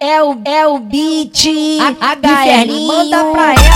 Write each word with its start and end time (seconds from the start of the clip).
é, 0.00 0.22
o, 0.22 0.40
é 0.46 0.66
o 0.66 0.78
beat. 0.78 1.44
HL, 1.44 2.86
manda 2.86 3.24
pra 3.32 3.52
ela. 3.52 3.73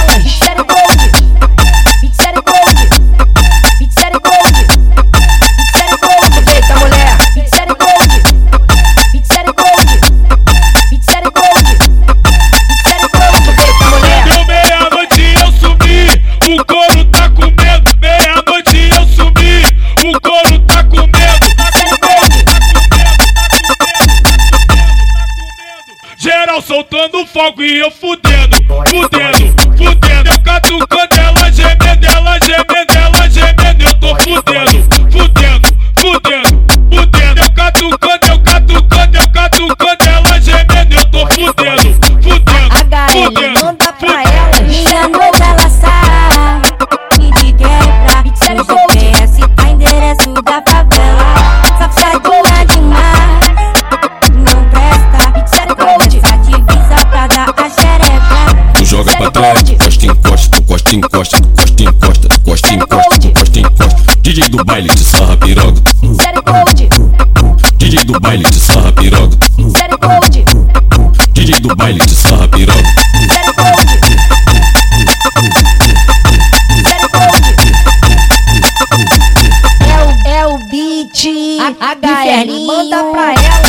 Fogo 27.32 27.62
e 27.62 27.78
eu 27.78 27.90
fudendo, 27.90 28.56
fudendo, 28.88 29.76
fudendo. 29.76 30.30
Eu 30.30 30.42
catucando 30.42 31.27
encosta, 60.94 61.36
encosta, 61.36 61.82
encosta, 61.82 62.72
encosta, 62.72 63.18
tu 63.18 63.34
costa 63.34 63.58
encosta. 63.58 64.16
DJ 64.22 64.48
do 64.48 64.64
baile 64.64 64.88
de 64.88 65.04
sarra 65.04 65.36
piroga. 65.36 65.82
DJ 67.76 68.04
do 68.04 68.20
baile 68.20 68.44
de 68.44 68.60
sarra 68.60 68.92
piroga. 68.92 69.36
DJ 71.34 71.60
do 71.60 71.76
baile 71.76 72.00
de 72.00 72.14
sarra 72.14 72.48
piroga. 72.48 72.82
É 79.86 79.96
o, 80.04 80.28
é 80.28 80.46
o 80.46 80.58
beat. 80.70 81.26
HL, 81.68 82.66
manda 82.66 83.04
pra 83.04 83.32
ela. 83.32 83.68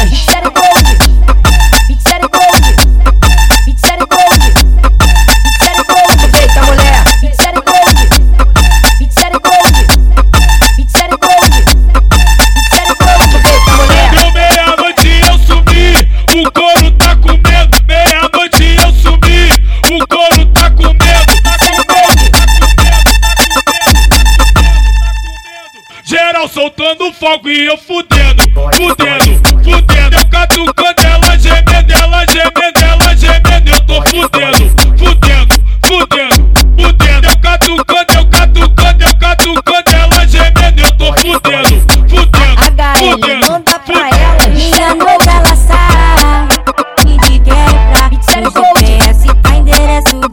Geral 26.10 26.48
soltando 26.48 27.14
fogo 27.14 27.48
e 27.50 27.68
eu 27.68 27.78
fudendo, 27.78 28.42
fudendo, 28.76 29.40
fudendo. 29.64 30.16
Eu 30.16 30.26
catucando 30.28 31.02
ela 31.06 31.38
gemendo, 31.38 31.94
ela 31.94 32.26
gemendo, 32.26 32.80
ela 32.84 33.16
gemendo. 33.16 33.70
Eu 33.70 33.82
tô 33.86 34.02
fudendo, 34.10 34.70
fudendo, 34.98 35.54
fudendo, 35.86 36.50
fudendo. 36.76 37.28
Eu 37.28 37.40
catucando, 37.40 38.14
eu 38.18 38.26
catucando, 38.26 39.04
eu 39.04 39.16
catucando 39.20 39.92
ela 39.94 40.28
gemendo. 40.28 40.82
Eu 40.82 40.92
tô 40.98 41.14
fudendo, 41.14 41.80
fudendo, 42.10 42.58
fudendo. 42.98 43.52
manda 43.52 43.80
pra 43.80 44.10
ela. 44.10 44.48
Minha 44.48 44.96
noiva 44.96 45.32
ela 45.32 45.56
sabe 45.56 47.18
de 47.28 47.40
quebra. 47.40 48.50
Gold. 48.50 48.80
GPS 48.80 49.28
tá 49.44 49.56
endereço 49.56 50.29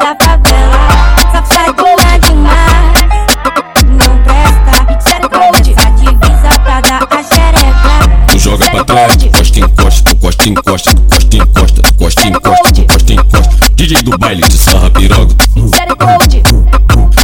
joga 8.47 8.71
pra 8.71 8.85
trás, 8.85 9.17
costa 9.37 9.59
encosta, 9.59 10.03
tu 10.05 10.17
costa 10.17 10.49
encosta, 10.49 10.95
costa 11.11 11.37
encosta, 11.37 11.83
tu 11.83 11.95
costa 11.95 12.29
encosta, 12.29 12.73
tu 12.73 12.87
costa 12.87 13.13
encosta. 13.13 13.57
DJ 13.75 14.03
do 14.05 14.17
baile 14.17 14.43
de 14.43 14.57
sarra 14.57 14.89
piroga. 14.91 15.35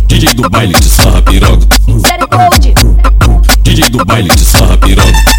DJ 0.09 0.35
do 0.35 0.51
baile 0.51 0.75
de 0.75 0.89
sarra 0.89 1.23
piroga. 1.23 1.67
DJ 3.63 3.89
do 3.91 4.05
baile 4.05 4.29
de 4.35 4.45
sarra 4.45 4.77
piroga. 4.79 5.32